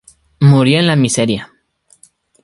[0.39, 1.53] Murió en la miseria"".